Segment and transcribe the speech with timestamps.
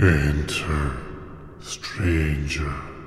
[0.00, 0.92] Enter,
[1.60, 2.97] stranger.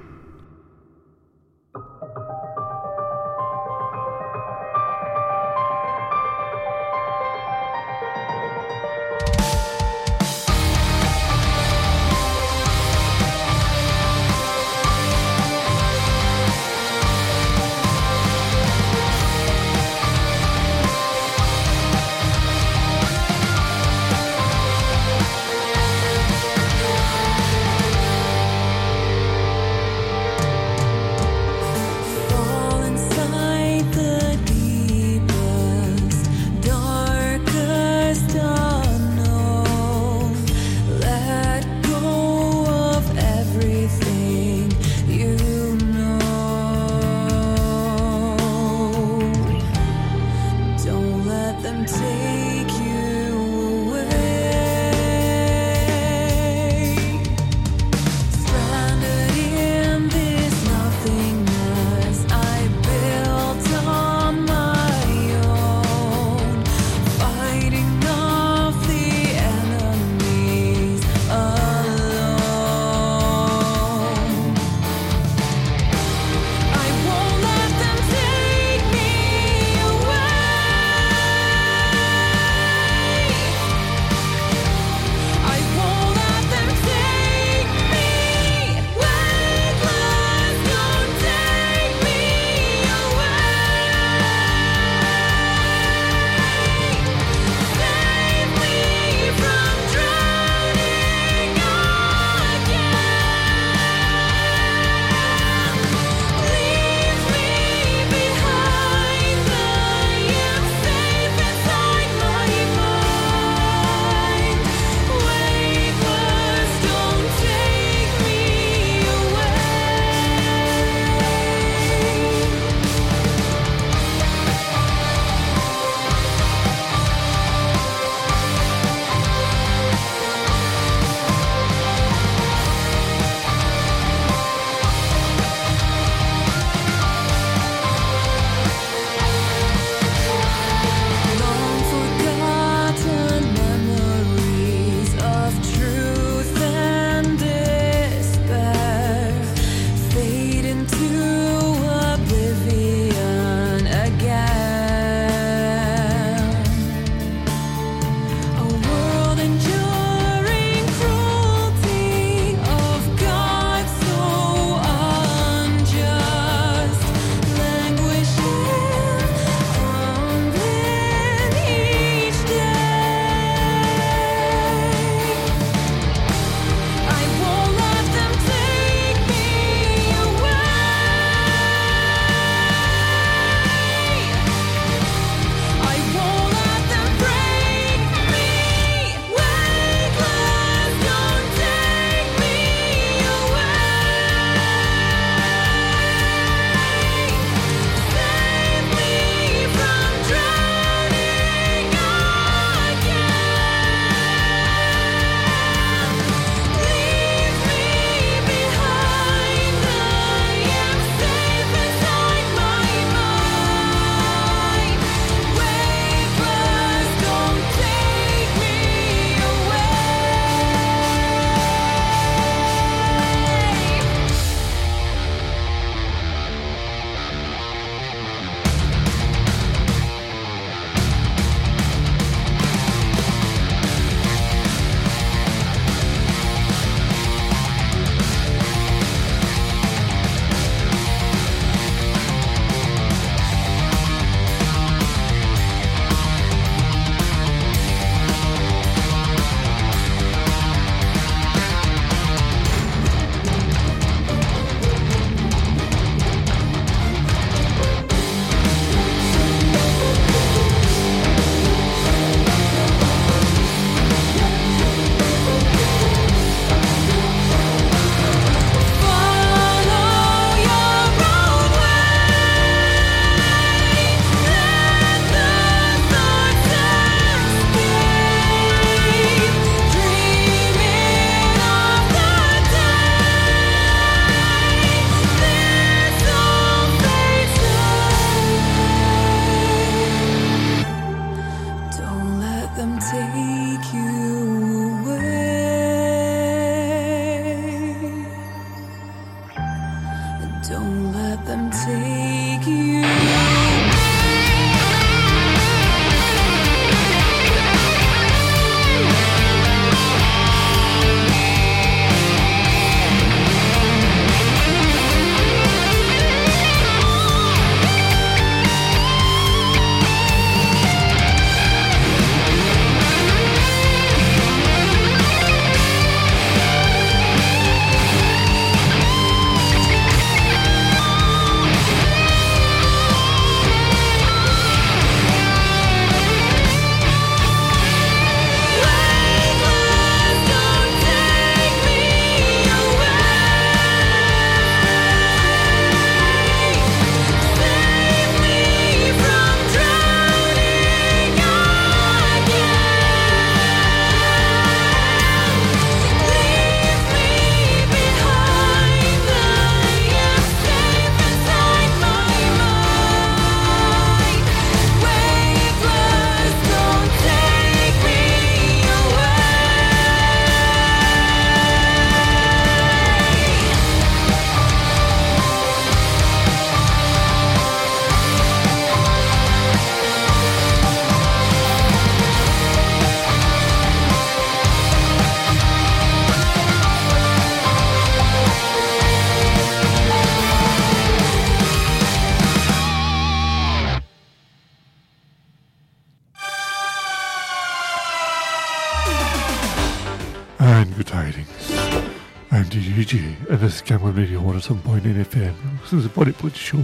[404.61, 405.81] Camglen Radio 107.9 FM.
[405.81, 406.83] This is a Body Blitz show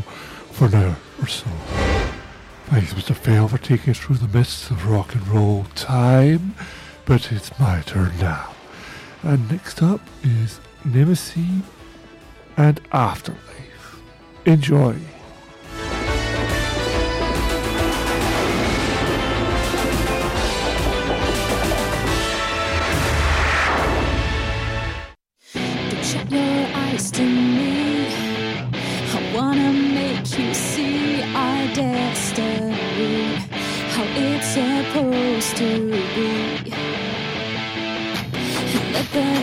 [0.51, 1.45] for an hour or so.
[2.65, 3.15] Thanks, Mr.
[3.15, 6.55] Fail, for taking us through the mists of rock and roll time.
[7.05, 8.53] But it's my turn now.
[9.21, 11.63] And next up is Nemesis
[12.57, 14.01] and Afterlife.
[14.45, 14.95] Enjoy.
[38.97, 39.37] With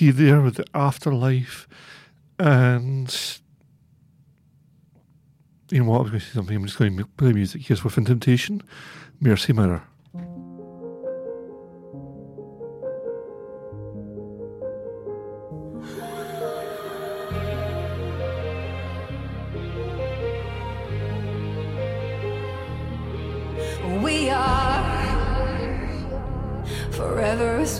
[0.00, 1.68] Nemesis there with the afterlife,
[2.38, 3.40] and
[5.70, 5.98] you know what?
[5.98, 6.56] I was going to say something.
[6.56, 7.62] I'm just going to play music.
[7.62, 8.62] Here's Within Temptation,
[9.20, 9.82] Mercy Mirror.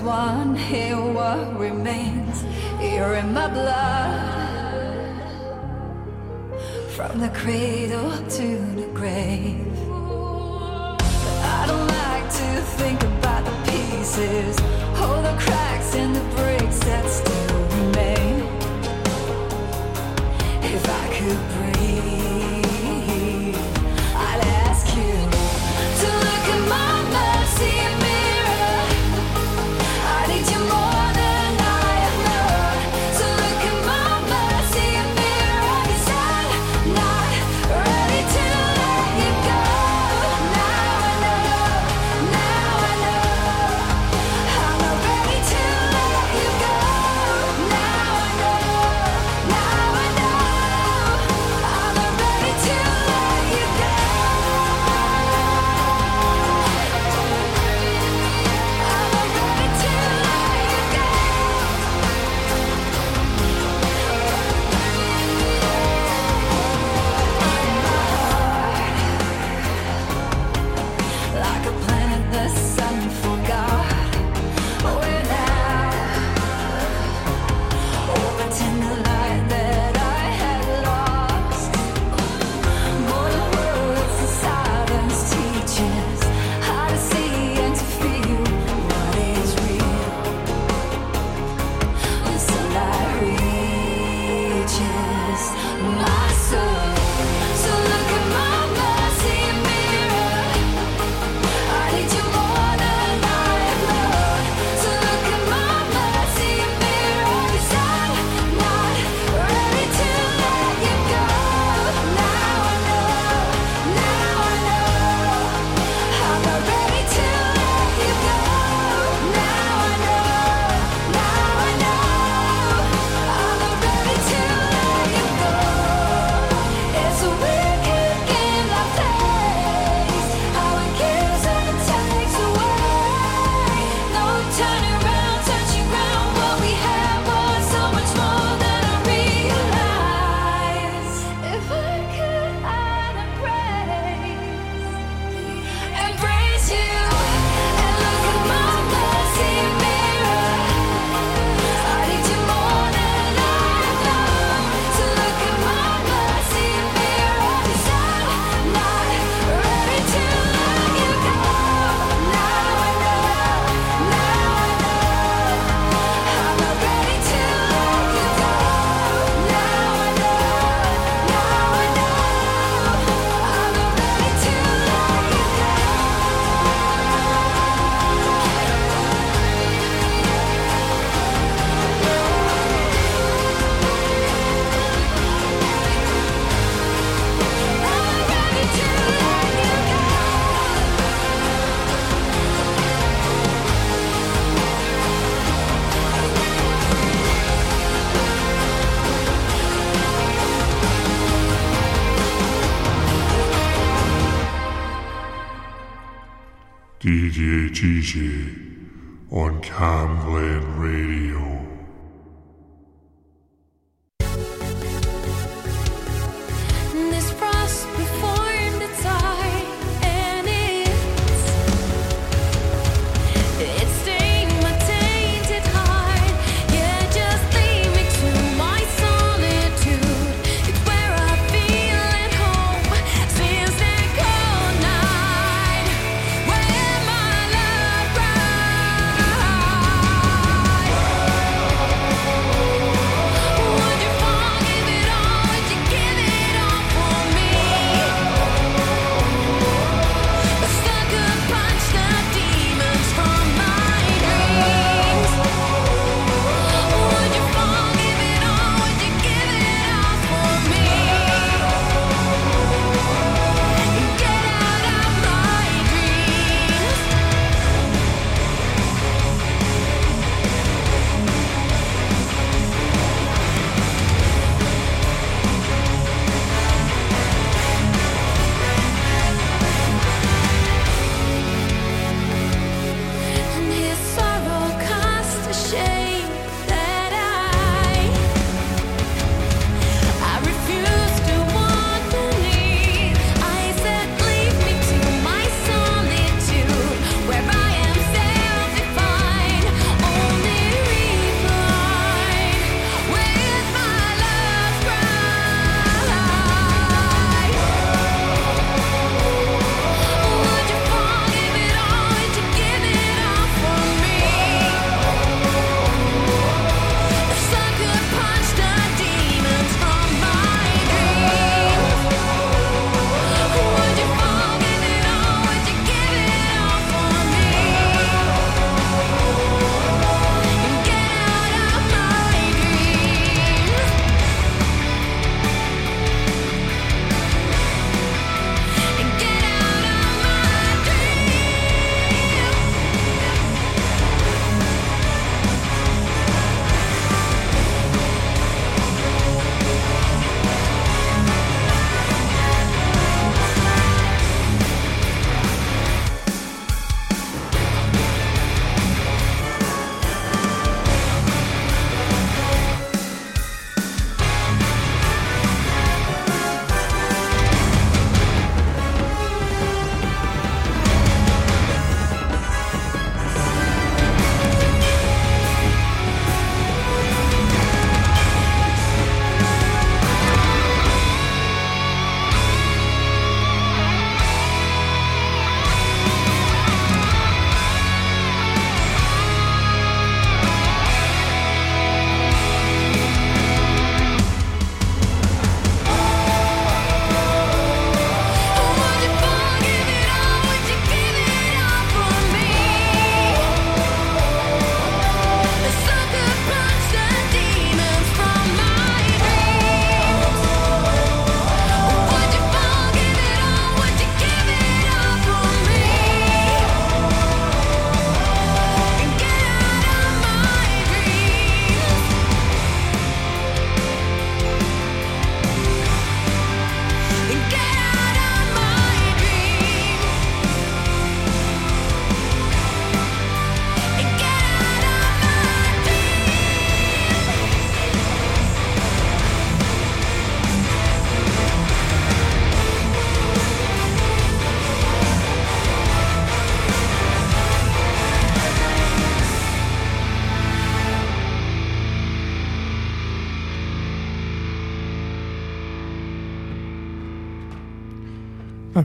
[0.03, 2.45] One, here what remains.
[2.81, 4.21] You're in my blood.
[6.91, 9.67] From the cradle to the grave.
[11.59, 14.57] I don't like to think about the pieces,
[15.01, 17.42] all the cracks and the breaks that still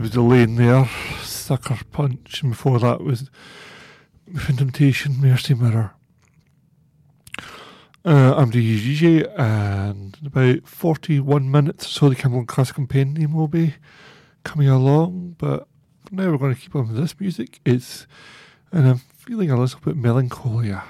[0.08, 0.88] was the lane there.
[1.20, 3.30] Sucker Punch, and before that was
[4.26, 5.92] Within Mercy Mirror.
[8.06, 13.74] Uh, I'm DJ, and about 41 minutes so the Cameron Class Campaign name will be
[14.44, 15.68] coming along, but
[16.10, 17.60] now we're going to keep on with this music.
[17.66, 18.06] It's,
[18.72, 20.84] and I'm feeling a little bit melancholia.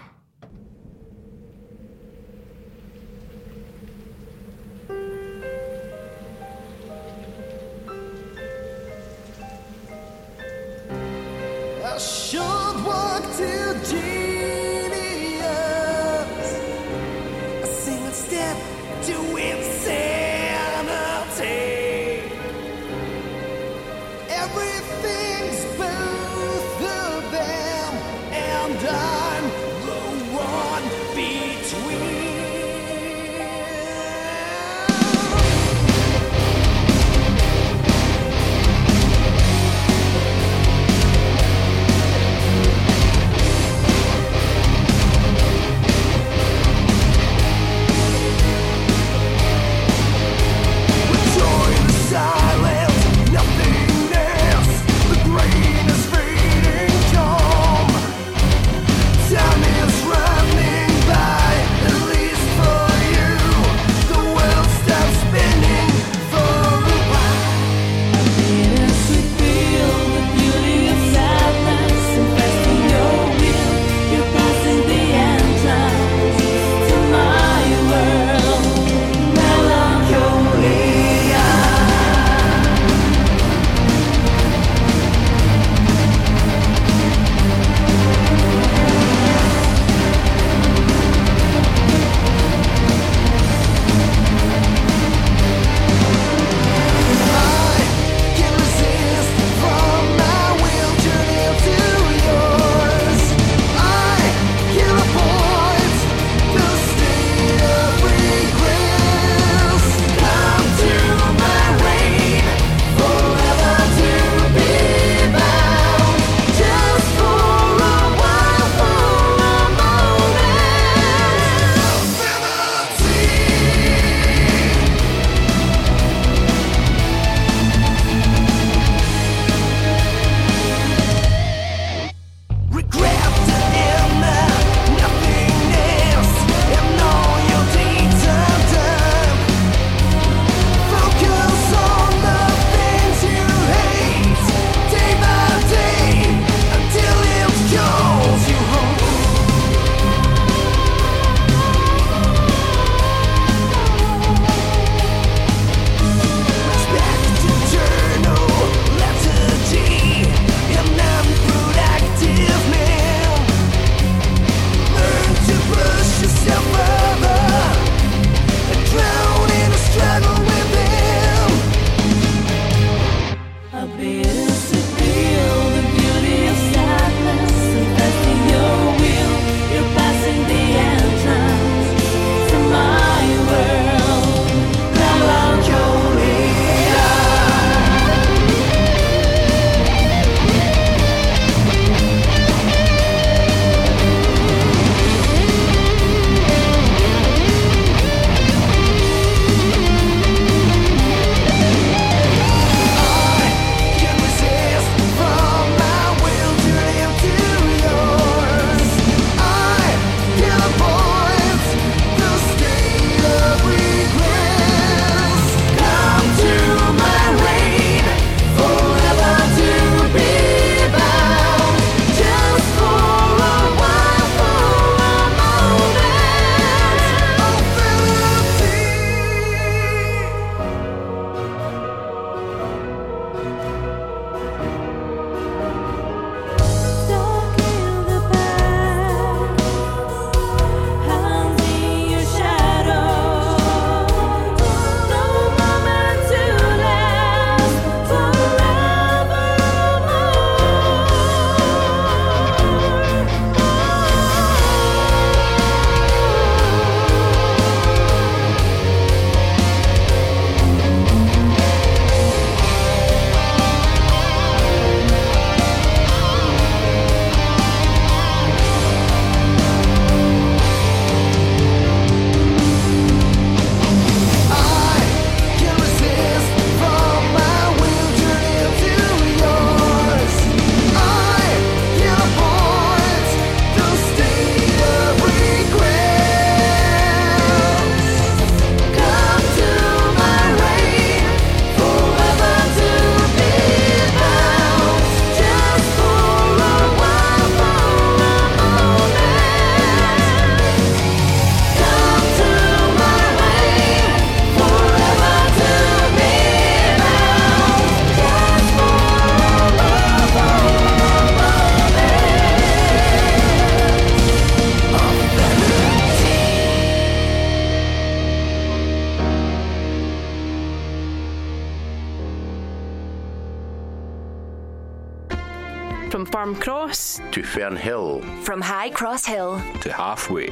[326.68, 327.22] Cross.
[327.32, 329.58] To Fernhill, from High Cross Hill.
[329.80, 330.50] To halfway,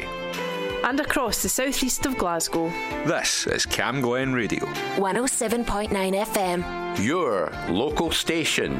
[0.82, 2.70] and across the southeast of Glasgow.
[3.04, 4.64] This is Camglen Radio,
[4.96, 8.72] 107.9 FM, your local station.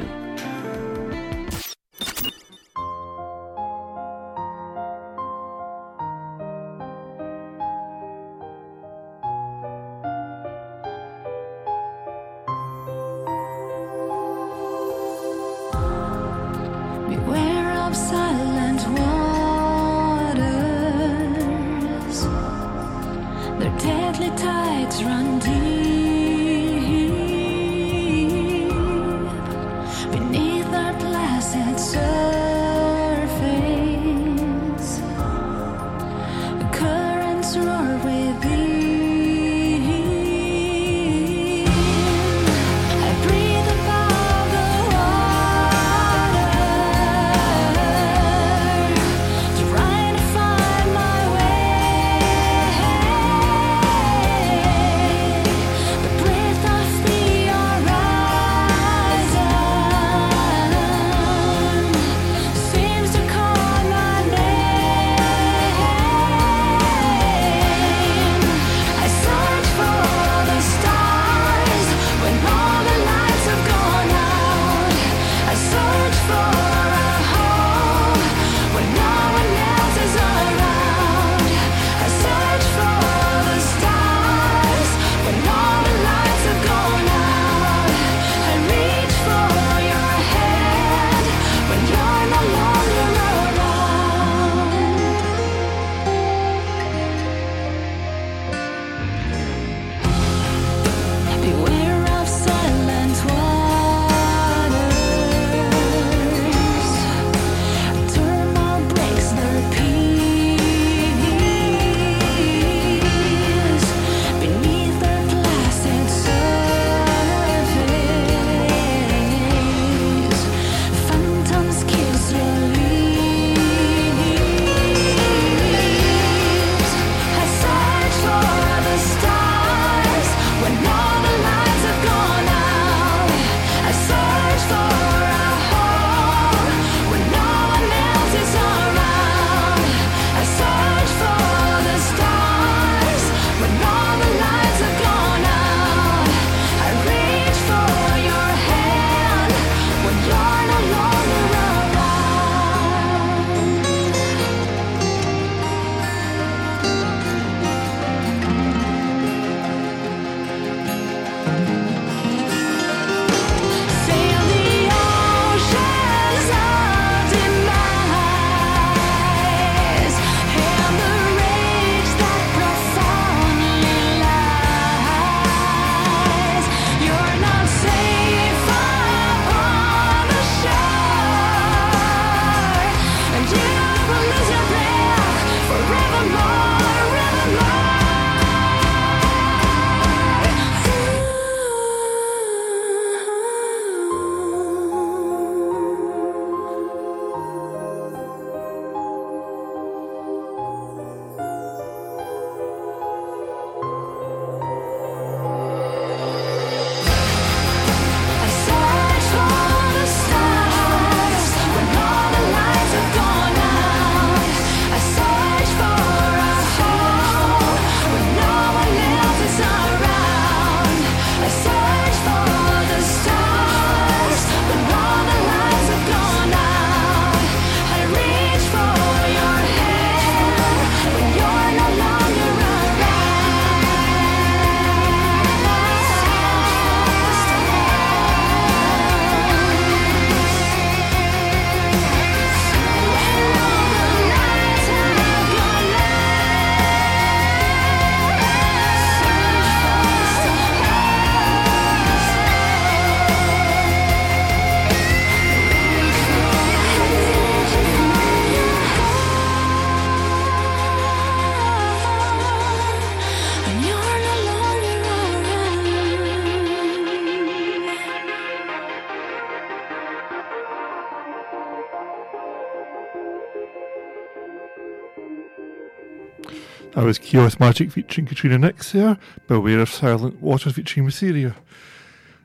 [277.07, 279.17] was Chaos Magic featuring Caterina Nix there,
[279.47, 281.55] Beware of Silent Waters featuring Mysteria.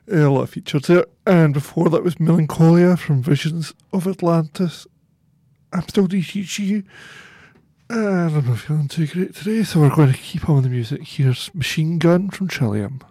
[0.09, 1.05] A lot of features there.
[1.27, 4.87] And before that was Melancholia from Visions of Atlantis.
[5.73, 6.85] I'm still DTG.
[7.89, 10.69] And I'm not feeling too great today, so we're going to keep on with the
[10.69, 11.03] music.
[11.03, 13.01] Here's Machine Gun from Trillium.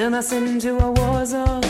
[0.00, 1.69] turn us into a war zone.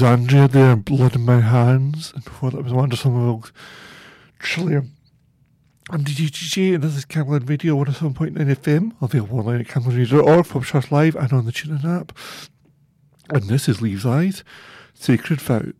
[0.00, 2.90] Alexandria there, blood in my hands, and before that was one of
[4.38, 4.92] Trillium.
[5.90, 9.66] I'm DDGJ, and this is Camglen Radio 107.9 FM, available online at
[10.46, 12.16] from Pubshash Live, and on the TuneIn app.
[13.30, 14.44] And this is Leaves' Eyes,
[14.94, 15.72] Sacred Vow.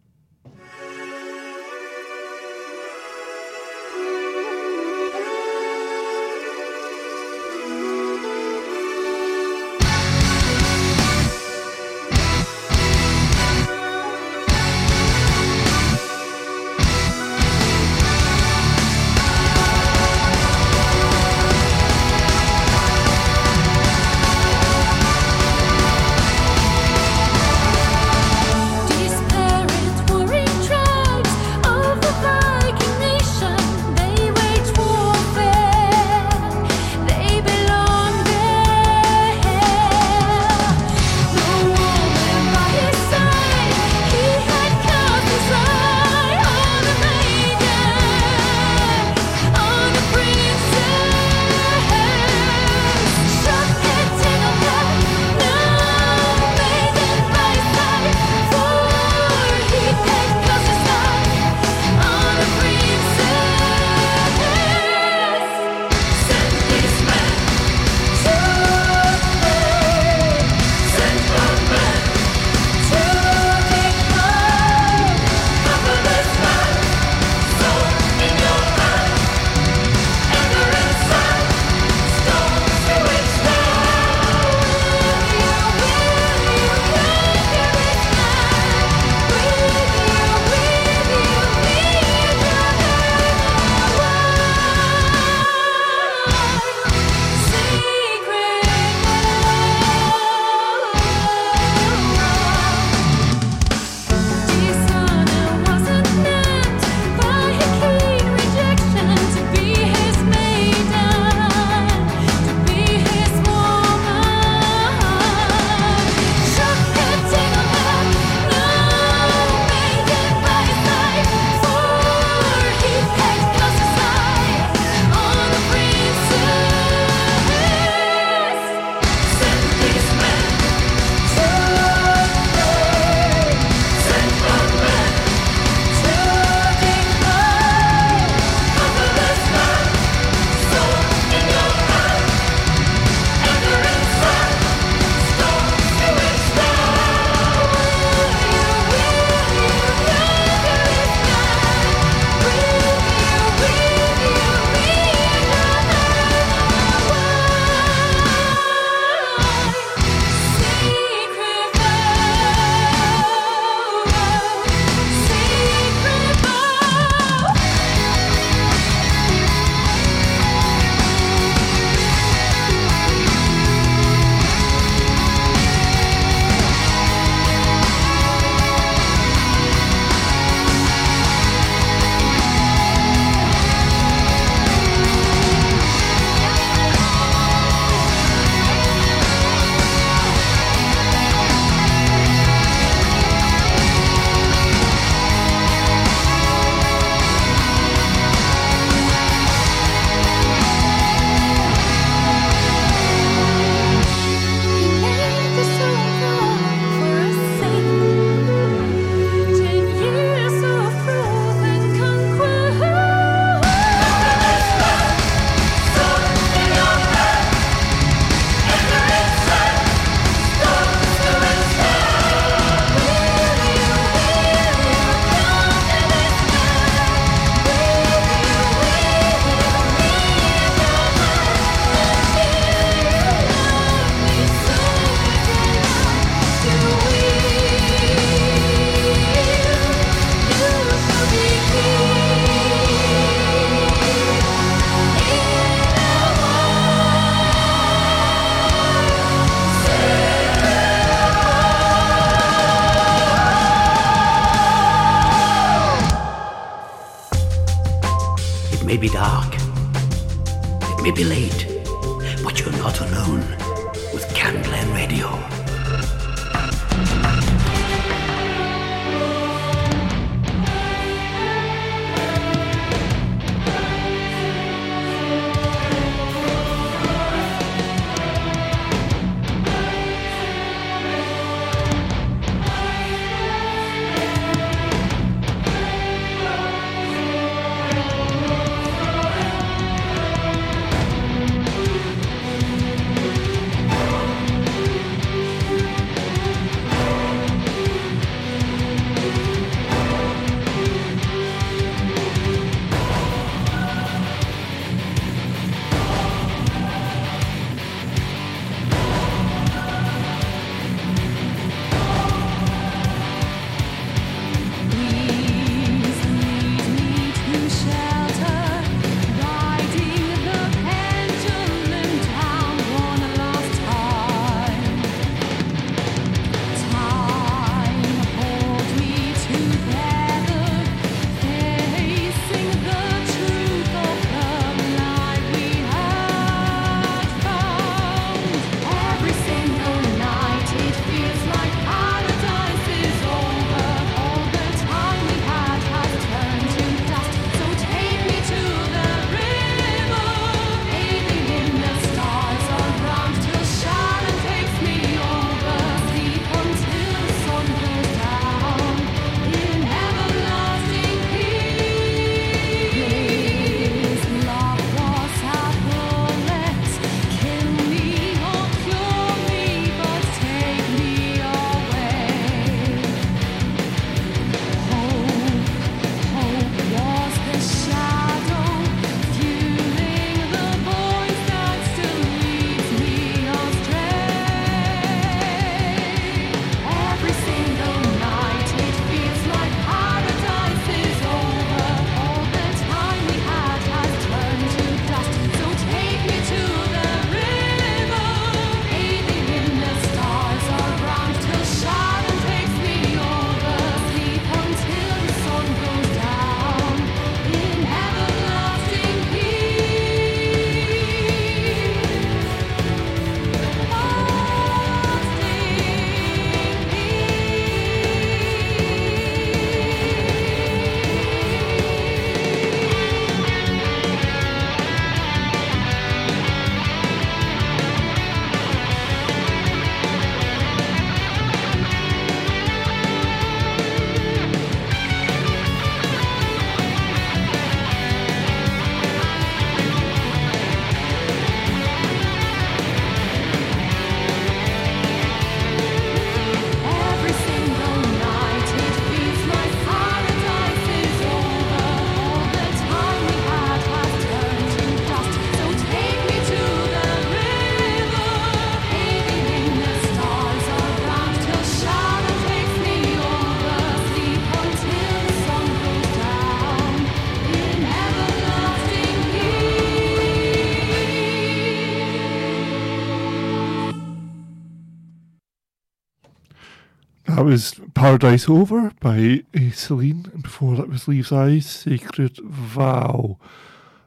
[477.49, 479.43] was Paradise Over by
[479.73, 483.39] Celine, and before that was Leaves' Eyes, Sacred Vow.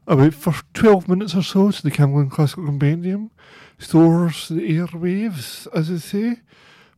[0.06, 3.32] About for 12 minutes or so to the Camglen Classical Compendium,
[3.80, 6.42] stores the airwaves, as I say,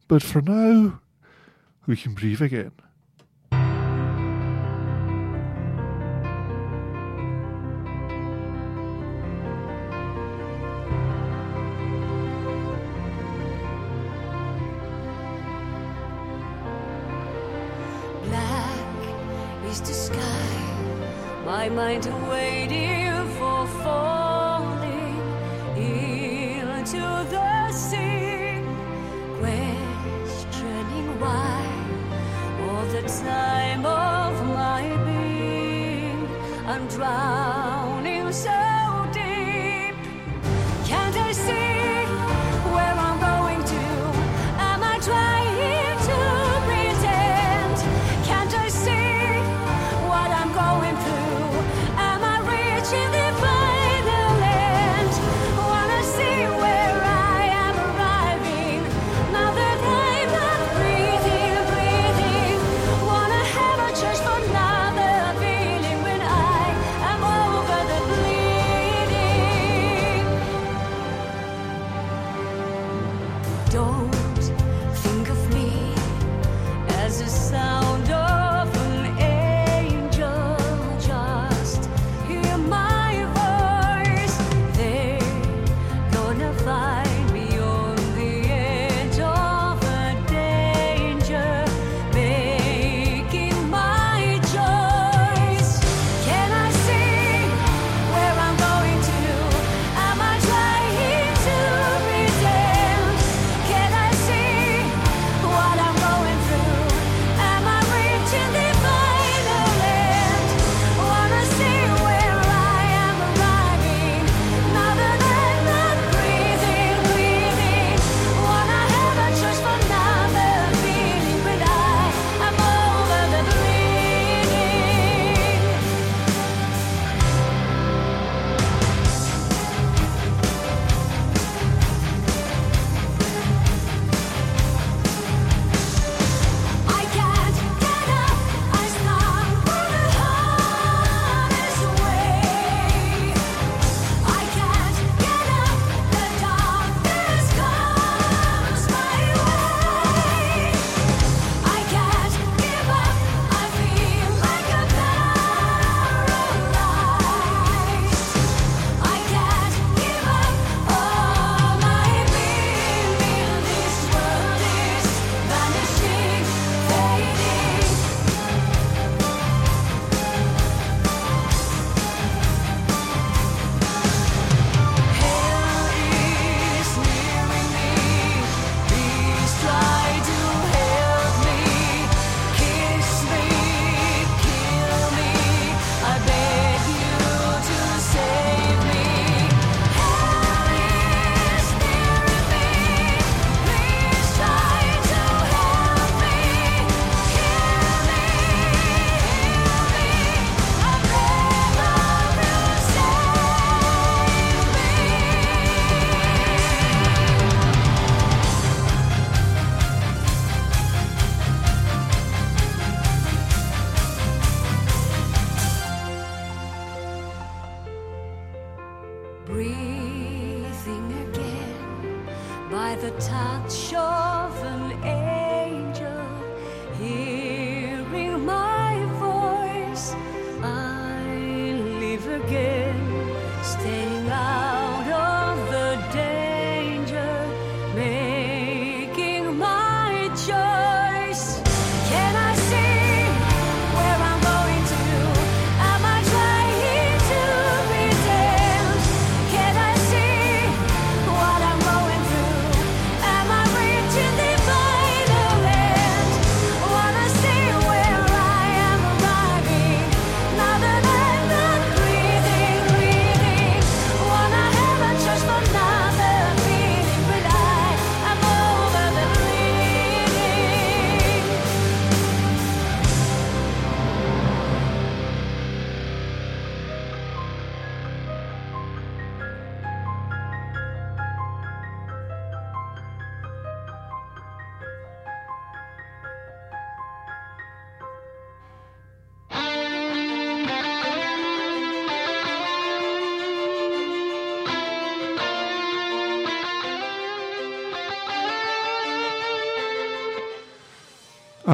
[0.09, 0.99] but for now,
[1.87, 2.73] we can breathe again.
[22.01, 22.22] mind.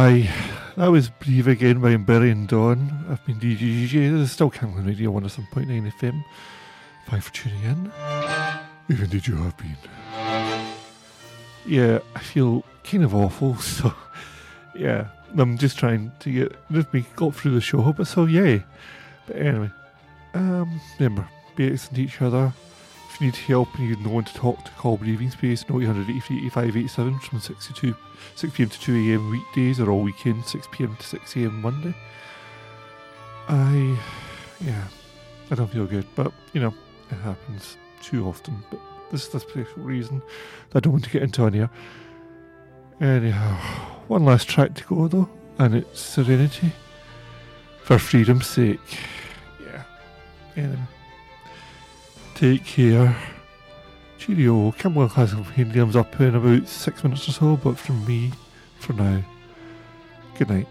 [0.10, 0.28] Aye,
[0.76, 3.06] that was Breathe Again by Barry and Dawn.
[3.12, 3.92] I've been DJJ.
[3.92, 6.26] This is still Camglen Radio 107.9 FM.
[7.06, 7.92] Thanks for tuning in.
[8.90, 9.78] Even did you have been?
[11.64, 13.94] Yeah, I feel kind of awful, so
[14.74, 18.64] yeah, I'm just trying to get of me, got through the show, but so yay.
[19.28, 19.70] But anyway,
[20.34, 22.52] um, remember, be excellent to each other.
[23.20, 26.78] You need help and you know when to talk to, call Breathing Space, 0800 85
[26.78, 27.96] 87 from 6 to 2
[28.36, 31.94] 6 pm to 2 am weekdays or all weekend, 6 pm to 6 am Monday.
[33.50, 33.98] I,
[34.62, 34.84] yeah,
[35.52, 36.74] I don't feel good, but you know,
[37.12, 38.64] it happens too often.
[38.70, 38.80] But
[39.12, 40.22] this is the special reason
[40.74, 41.70] I don't want to get into on here.
[43.02, 43.56] Anyhow,
[44.08, 46.72] one last track to go though, and it's Serenity
[47.82, 48.80] for freedom's sake.
[49.62, 49.84] Yeah,
[50.56, 50.80] anyway,
[52.40, 53.14] take care.
[54.18, 54.72] Cheerio.
[54.72, 58.32] Camglen Classical Helium's up in about six minutes or so, but from me,
[58.80, 59.22] for now,
[60.38, 60.68] good night.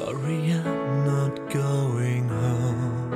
[0.00, 3.10] Sorry I'm not going home.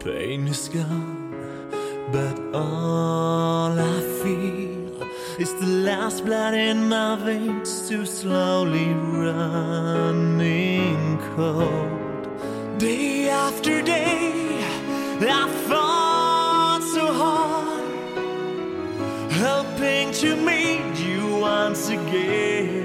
[0.00, 1.70] Pain is gone,
[2.16, 4.92] but all I feel
[5.44, 8.88] is the last blood in my veins too slowly
[9.26, 12.22] running cold.
[12.78, 14.32] Day after day,
[15.40, 17.88] I fought so hard,
[19.44, 22.77] hoping to meet you once again.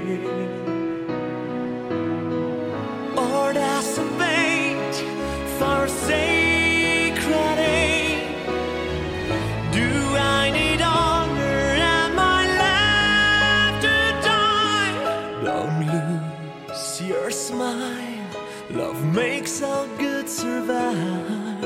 [19.14, 21.62] Makes all good survive.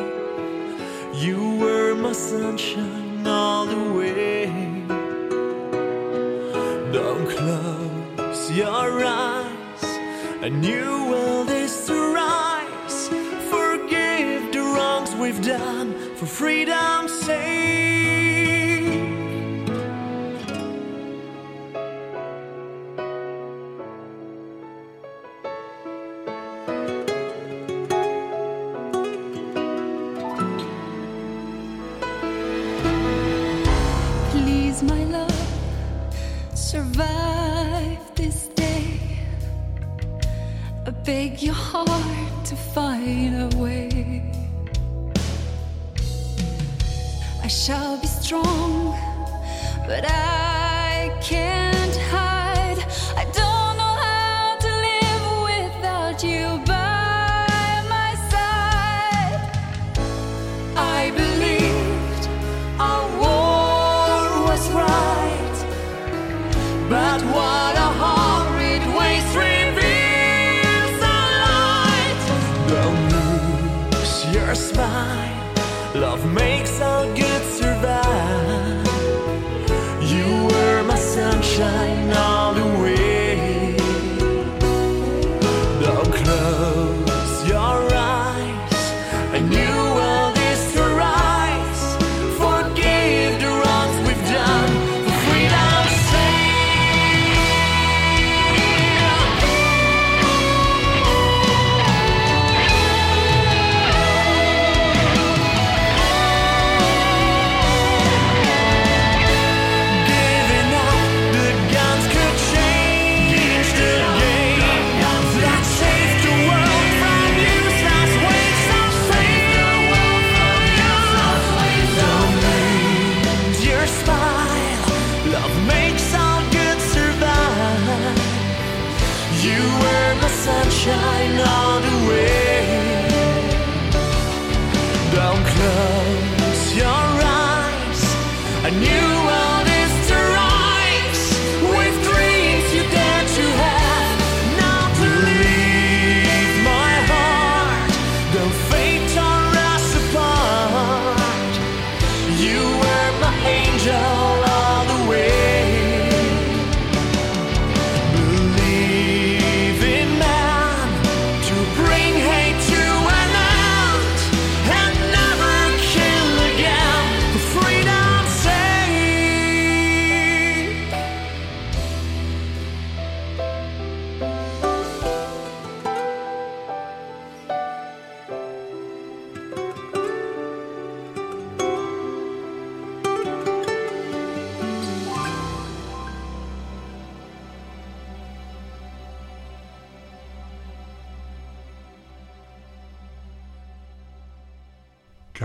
[1.14, 4.46] You were my sunshine all the way.
[6.92, 9.82] Don't close your eyes.
[10.42, 13.08] A new world is to rise.
[13.54, 17.97] Forgive the wrongs we've done for freedom's sake.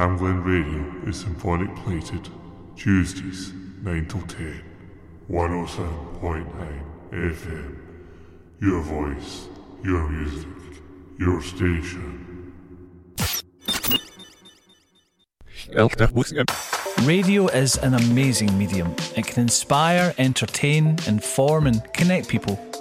[0.04, 2.28] Camglen Radio is symphonic plated
[2.76, 4.62] Tuesdays 9 till 10,
[5.30, 6.45] 107.9
[7.12, 7.78] FM.
[8.60, 9.47] Your voice,
[9.82, 10.49] your music,
[11.18, 12.51] your station.
[17.04, 18.93] Radio is an amazing medium.
[19.16, 22.60] It can inspire, entertain, inform, and connect people.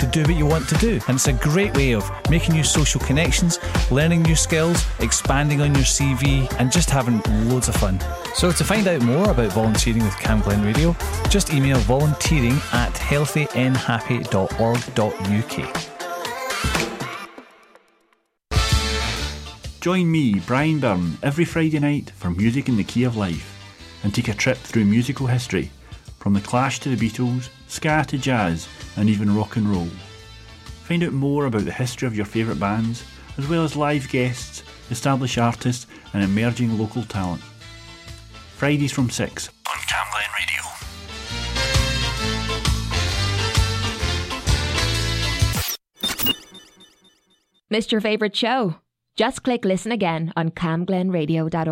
[0.00, 1.00] to do what you want to do.
[1.08, 3.58] And it's a great way of making new social connections,
[3.90, 8.00] learning new skills, expanding on your CV, and just having loads of fun.
[8.34, 10.96] So to find out more about volunteering with Camglen Radio,
[11.28, 15.86] just email volunteering at healthynhappy.org.uk.
[19.80, 23.56] Join me, Brian Byrne, every Friday night for Music in the Key of Life
[24.02, 25.70] and take a trip through musical history
[26.18, 29.88] from the Clash to the Beatles, ska to jazz, and even rock and roll.
[30.84, 33.04] Find out more about the history of your favourite bands,
[33.38, 37.42] as well as live guests, established artists, and emerging local talent.
[38.56, 40.62] Fridays from 6 on Camglen Radio.
[47.70, 48.76] Missed your favourite show?
[49.16, 51.68] Just click listen again on camglenradio.org.